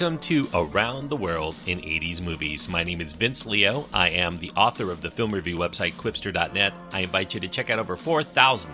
[0.00, 2.68] welcome to Around the World in 80s Movies.
[2.68, 3.88] My name is Vince Leo.
[3.92, 6.72] I am the author of the film review website Qwipster.net.
[6.92, 8.72] I invite you to check out over 4,000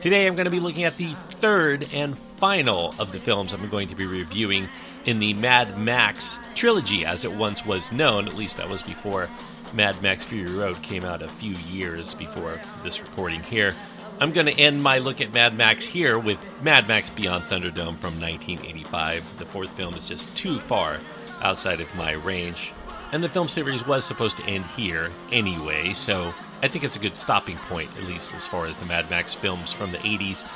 [0.04, 3.70] Today I'm going to be looking at the third and final of the films I'm
[3.70, 4.68] going to be reviewing
[5.06, 8.28] in the Mad Max trilogy, as it once was known.
[8.28, 9.30] At least that was before
[9.72, 13.74] Mad Max Fury Road came out a few years before this recording here.
[14.20, 17.98] I'm going to end my look at Mad Max here with Mad Max Beyond Thunderdome
[18.00, 19.40] from 1985.
[19.40, 21.00] The fourth film is just too far
[21.42, 22.74] outside of my range.
[23.14, 26.34] And the film series was supposed to end here anyway, so
[26.64, 29.34] I think it's a good stopping point, at least as far as the Mad Max
[29.34, 30.48] films from the 80s.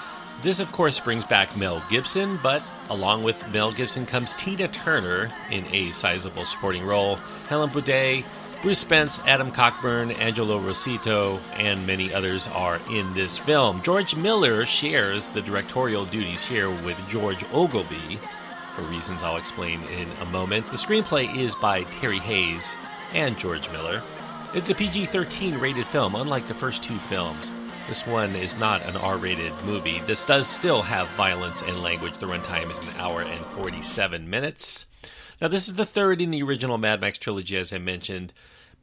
[0.42, 5.28] This, of course, brings back Mel Gibson, but along with Mel Gibson comes Tina Turner
[5.52, 7.16] in a sizable supporting role,
[7.50, 8.24] Helen Buday,
[8.62, 13.82] Bruce Spence, Adam Cockburn, Angelo Rossito, and many others are in this film.
[13.84, 18.18] George Miller shares the directorial duties here with George Ogilvie
[18.76, 20.68] for reasons I'll explain in a moment.
[20.68, 22.76] The screenplay is by Terry Hayes
[23.14, 24.02] and George Miller.
[24.58, 27.52] It's a PG 13 rated film, unlike the first two films.
[27.88, 30.02] This one is not an R rated movie.
[30.08, 32.18] This does still have violence and language.
[32.18, 34.88] The runtime is an hour and 47 minutes.
[35.40, 38.34] Now, this is the third in the original Mad Max trilogy, as I mentioned.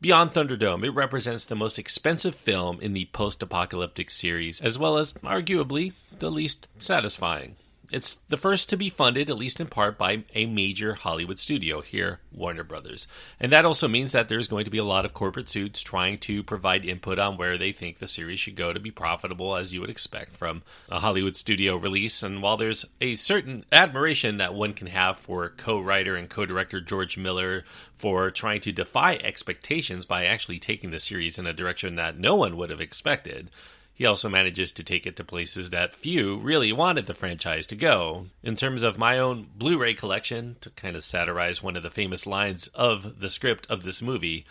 [0.01, 4.97] Beyond Thunderdome, it represents the most expensive film in the post apocalyptic series, as well
[4.97, 7.57] as, arguably, the least satisfying.
[7.93, 11.81] It's the first to be funded, at least in part, by a major Hollywood studio
[11.81, 13.07] here, Warner Brothers.
[13.39, 16.19] And that also means that there's going to be a lot of corporate suits trying
[16.19, 19.73] to provide input on where they think the series should go to be profitable, as
[19.73, 22.23] you would expect from a Hollywood studio release.
[22.23, 26.47] And while there's a certain admiration that one can have for co writer and co
[26.47, 27.65] director George Miller
[27.99, 32.35] for trying to defy expectations by actually taking the series in a direction that no
[32.35, 33.51] one would have expected
[33.95, 37.77] he also manages to take it to places that few really wanted the franchise to
[37.77, 38.27] go.
[38.43, 41.91] In terms of my own Blu ray collection, to kind of satirize one of the
[41.91, 44.45] famous lines of the script of this movie,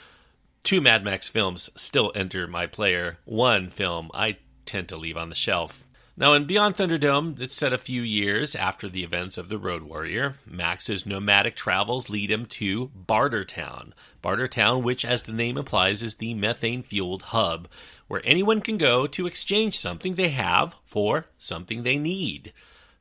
[0.63, 3.17] two Mad Max films still enter my player.
[3.25, 5.83] One film I tend to leave on the shelf.
[6.15, 9.81] Now, in Beyond Thunderdome, it's set a few years after the events of The Road
[9.81, 10.35] Warrior.
[10.45, 13.93] Max's nomadic travels lead him to Bartertown.
[14.23, 17.67] Bartertown, which, as the name implies, is the methane fueled hub
[18.13, 22.53] where anyone can go to exchange something they have for something they need.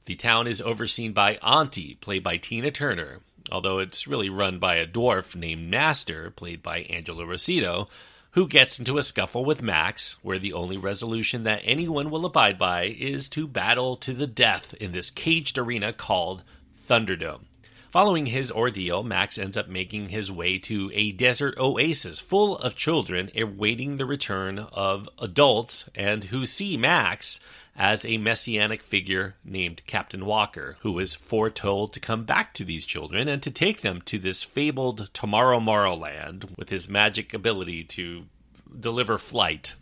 [0.06, 4.76] The town is overseen by Aunty, played by Tina Turner, although it's really run by
[4.76, 7.88] a dwarf named Master, played by Angelo Rossito,
[8.30, 12.58] who gets into a scuffle with Max, where the only resolution that anyone will abide
[12.58, 16.42] by is to battle to the death in this caged arena called
[16.88, 17.42] Thunderdome.
[17.92, 22.74] Following his ordeal, Max ends up making his way to a desert oasis full of
[22.74, 27.38] children awaiting the return of adults and who see Max
[27.76, 32.86] as a messianic figure named Captain Walker, who is foretold to come back to these
[32.86, 38.24] children and to take them to this fabled Tomorrow Morrowland with his magic ability to
[38.80, 39.74] deliver flight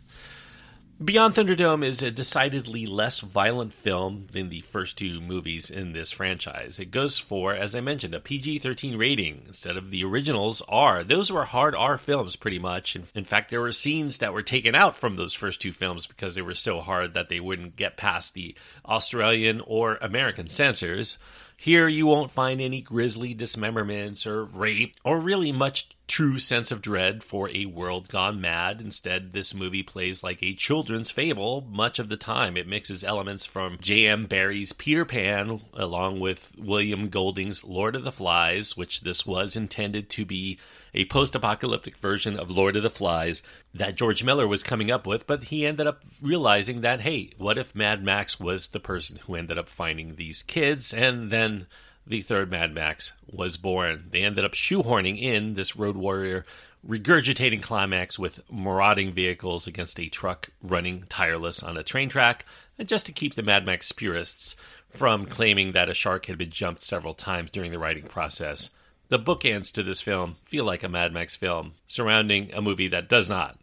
[1.03, 6.11] Beyond Thunderdome is a decidedly less violent film than the first two movies in this
[6.11, 6.77] franchise.
[6.77, 11.03] It goes for, as I mentioned, a PG 13 rating instead of the originals R.
[11.03, 12.95] Those were hard R films, pretty much.
[13.15, 16.35] In fact, there were scenes that were taken out from those first two films because
[16.35, 21.17] they were so hard that they wouldn't get past the Australian or American censors.
[21.63, 26.81] Here, you won't find any grisly dismemberments or rape, or really much true sense of
[26.81, 28.81] dread for a world gone mad.
[28.81, 32.57] Instead, this movie plays like a children's fable much of the time.
[32.57, 34.25] It mixes elements from J.M.
[34.25, 40.09] Barrie's Peter Pan along with William Golding's Lord of the Flies, which this was intended
[40.09, 40.57] to be
[40.93, 43.41] a post apocalyptic version of Lord of the Flies
[43.73, 47.57] that George Miller was coming up with, but he ended up realizing that, hey, what
[47.57, 50.93] if Mad Max was the person who ended up finding these kids?
[50.93, 51.67] And then
[52.05, 54.07] the third Mad Max was born.
[54.09, 56.45] They ended up shoehorning in this Road Warrior
[56.87, 62.45] regurgitating climax with marauding vehicles against a truck running tireless on a train track,
[62.77, 64.55] and just to keep the Mad Max purists
[64.89, 68.71] from claiming that a shark had been jumped several times during the writing process.
[69.11, 73.09] The bookends to this film feel like a Mad Max film surrounding a movie that
[73.09, 73.59] does not.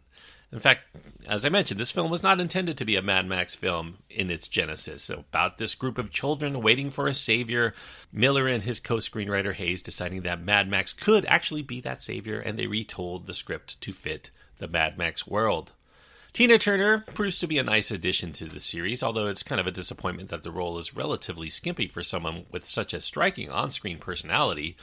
[0.51, 0.81] In fact,
[1.27, 4.29] as I mentioned, this film was not intended to be a Mad Max film in
[4.29, 5.01] its genesis.
[5.01, 7.73] So about this group of children waiting for a savior,
[8.13, 12.39] Miller and his co screenwriter Hayes deciding that Mad Max could actually be that savior,
[12.39, 14.29] and they retold the script to fit
[14.59, 15.71] the Mad Max world.
[16.31, 19.65] Tina Turner proves to be a nice addition to the series, although it's kind of
[19.65, 23.71] a disappointment that the role is relatively skimpy for someone with such a striking on
[23.71, 24.77] screen personality.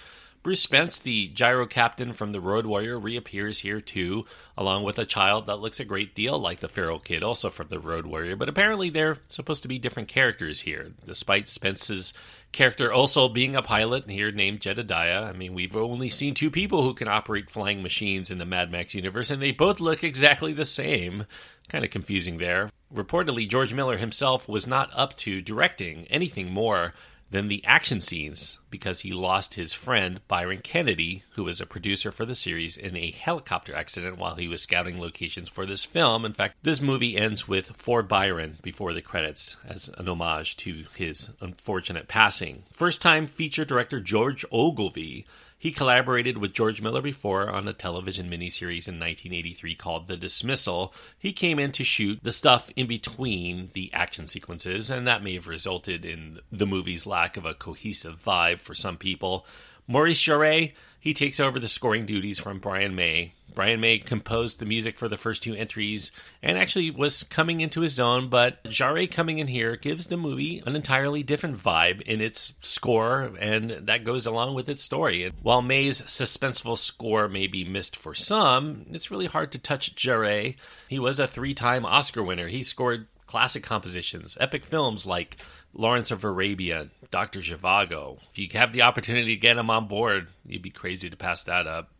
[0.47, 4.27] Bruce Spence, the gyro captain from The Road Warrior, reappears here too,
[4.57, 7.67] along with a child that looks a great deal like the feral kid, also from
[7.67, 8.37] The Road Warrior.
[8.37, 12.15] But apparently, they're supposed to be different characters here, despite Spence's
[12.53, 15.25] character also being a pilot here named Jedediah.
[15.25, 18.71] I mean, we've only seen two people who can operate flying machines in the Mad
[18.71, 21.27] Max universe, and they both look exactly the same.
[21.69, 22.71] Kind of confusing there.
[22.95, 26.95] Reportedly, George Miller himself was not up to directing anything more
[27.31, 32.13] than the action scenes because he lost his friend Byron Kennedy, who was a producer
[32.13, 36.25] for the series, in a helicopter accident while he was scouting locations for this film.
[36.25, 40.85] In fact, this movie ends with For Byron before the credits as an homage to
[40.95, 42.65] his unfortunate passing.
[42.73, 45.27] First time feature director George Ogilvie
[45.67, 50.95] he collaborated with George Miller before on a television miniseries in 1983 called The Dismissal.
[51.19, 55.35] He came in to shoot the stuff in between the action sequences, and that may
[55.35, 59.45] have resulted in the movie's lack of a cohesive vibe for some people.
[59.89, 63.35] Maurice Jarre, he takes over the scoring duties from Brian May.
[63.55, 66.13] Brian May composed the music for the first two entries
[66.43, 70.63] and actually was coming into his own, but Jarre coming in here gives the movie
[70.67, 75.33] an entirely different vibe in its score, and that goes along with its story.
[75.43, 80.57] While May's suspenseful score may be missed for some, it's really hard to touch Jarre.
[80.89, 82.49] He was a three time Oscar winner.
[82.49, 85.39] He scored classic compositions, epic films like
[85.73, 87.41] Lawrence of Arabia, Dr.
[87.41, 88.19] Zhivago.
[88.33, 91.43] If you have the opportunity to get him on board, you'd be crazy to pass
[91.45, 91.91] that up.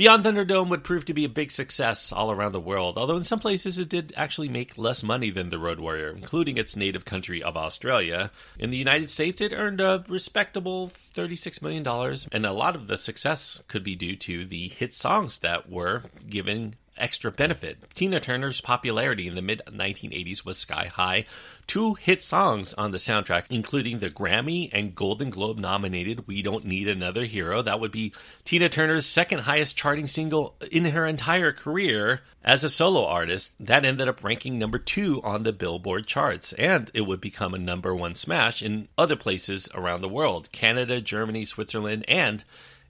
[0.00, 3.24] Beyond Thunderdome would prove to be a big success all around the world, although in
[3.24, 7.04] some places it did actually make less money than The Road Warrior, including its native
[7.04, 8.30] country of Australia.
[8.58, 11.86] In the United States, it earned a respectable $36 million,
[12.32, 16.04] and a lot of the success could be due to the hit songs that were
[16.26, 17.78] given extra benefit.
[17.94, 21.24] Tina Turner's popularity in the mid 1980s was sky high.
[21.66, 26.64] Two hit songs on the soundtrack, including the Grammy and Golden Globe nominated We Don't
[26.64, 27.62] Need Another Hero.
[27.62, 28.12] That would be
[28.44, 33.52] Tina Turner's second highest charting single in her entire career as a solo artist.
[33.60, 37.58] That ended up ranking number two on the Billboard charts, and it would become a
[37.58, 42.42] number one smash in other places around the world Canada, Germany, Switzerland, and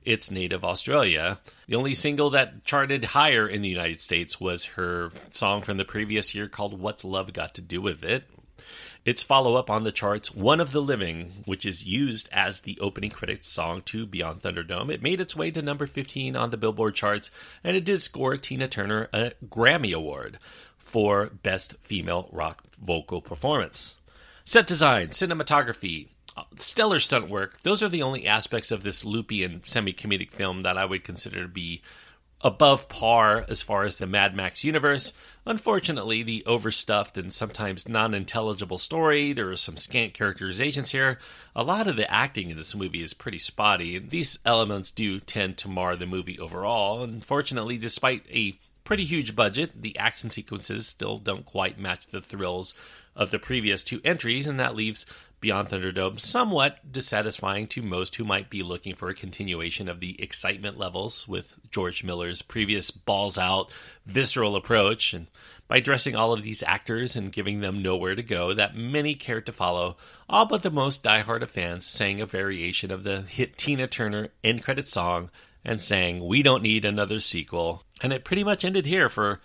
[0.05, 1.39] its native Australia.
[1.67, 5.85] The only single that charted higher in the United States was her song from the
[5.85, 8.25] previous year called What's Love Got to Do with It?
[9.05, 12.79] Its follow up on the charts, One of the Living, which is used as the
[12.81, 16.59] opening credits song to Beyond Thunderdome, it made its way to number 15 on the
[16.59, 17.31] Billboard charts,
[17.65, 20.39] and it did score Tina Turner a Grammy Award
[20.77, 23.97] for Best Female Rock Vocal Performance.
[24.45, 26.09] Set design, cinematography,
[26.57, 27.63] stellar stunt work.
[27.63, 31.05] Those are the only aspects of this loopy and semi comedic film that I would
[31.05, 31.83] consider to be
[32.43, 35.13] above par as far as the Mad Max universe.
[35.45, 41.19] Unfortunately, the overstuffed and sometimes non intelligible story, there are some scant characterizations here.
[41.55, 45.21] A lot of the acting in this movie is pretty spotty, and these elements do
[45.21, 47.03] tend to mar the movie overall.
[47.03, 52.75] Unfortunately, despite a pretty huge budget, the action sequences still don't quite match the thrills
[53.21, 55.05] of the previous two entries, and that leaves
[55.41, 60.21] Beyond Thunderdome somewhat dissatisfying to most who might be looking for a continuation of the
[60.23, 63.71] excitement levels with George Miller's previous balls out,
[64.05, 65.15] visceral approach.
[65.15, 65.29] And
[65.67, 69.47] by dressing all of these actors and giving them nowhere to go that many cared
[69.47, 69.97] to follow,
[70.29, 74.29] all but the most diehard of fans sang a variation of the hit Tina Turner
[74.45, 75.31] end credit song
[75.65, 77.85] and sang, We Don't Need Another Sequel.
[78.03, 79.41] And it pretty much ended here for,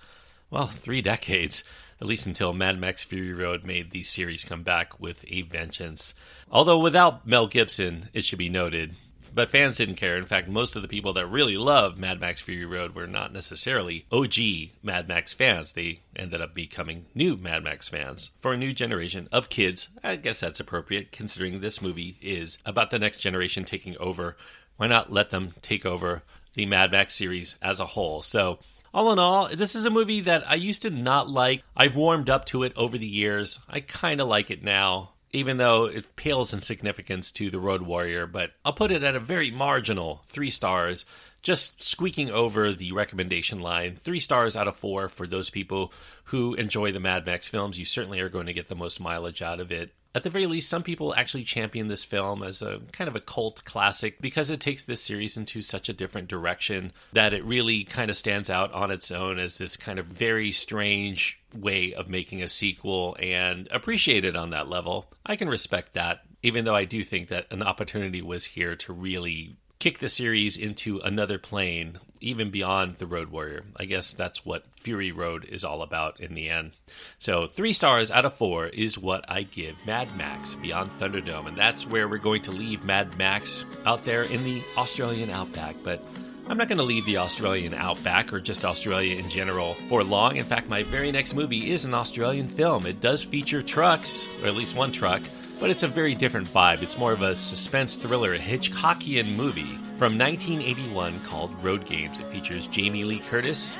[0.49, 1.63] well, three decades
[2.01, 6.13] at least until Mad Max Fury Road made the series come back with a vengeance.
[6.51, 8.95] Although without Mel Gibson, it should be noted.
[9.35, 10.17] But fans didn't care.
[10.17, 13.33] In fact, most of the people that really loved Mad Max Fury Road were not
[13.33, 14.35] necessarily OG
[14.81, 15.73] Mad Max fans.
[15.73, 19.89] They ended up becoming new Mad Max fans for a new generation of kids.
[20.01, 24.37] I guess that's appropriate considering this movie is about the next generation taking over.
[24.77, 26.23] Why not let them take over
[26.53, 28.21] the Mad Max series as a whole?
[28.21, 28.59] So,
[28.95, 31.63] all in all, this is a movie that I used to not like.
[31.75, 33.59] I've warmed up to it over the years.
[33.67, 37.81] I kind of like it now, even though it pales in significance to The Road
[37.81, 41.03] Warrior, but I'll put it at a very marginal three stars,
[41.43, 43.99] just squeaking over the recommendation line.
[44.01, 45.91] Three stars out of four for those people
[46.25, 47.77] who enjoy the Mad Max films.
[47.77, 50.45] You certainly are going to get the most mileage out of it at the very
[50.45, 54.49] least, some people actually champion this film as a kind of a cult classic because
[54.49, 58.49] it takes this series into such a different direction that it really kind of stands
[58.49, 63.17] out on its own as this kind of very strange way of making a sequel
[63.19, 65.11] and appreciate it on that level.
[65.25, 68.93] I can respect that, even though I do think that an opportunity was here to
[68.93, 73.63] really kick the series into another plane, even beyond the Road Warrior.
[73.75, 76.71] I guess that's what Fury Road is all about in the end.
[77.19, 81.57] So, three stars out of four is what I give Mad Max Beyond Thunderdome, and
[81.57, 85.75] that's where we're going to leave Mad Max out there in the Australian outback.
[85.83, 86.01] But
[86.47, 90.37] I'm not going to leave the Australian outback or just Australia in general for long.
[90.37, 92.85] In fact, my very next movie is an Australian film.
[92.85, 95.23] It does feature trucks, or at least one truck,
[95.59, 96.81] but it's a very different vibe.
[96.81, 102.19] It's more of a suspense thriller, a Hitchcockian movie from 1981 called Road Games.
[102.19, 103.77] It features Jamie Lee Curtis,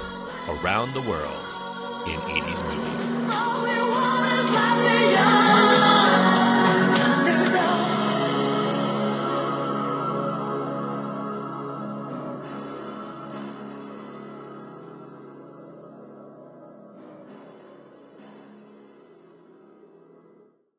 [0.49, 1.45] around the world
[2.07, 3.09] in 80s movies.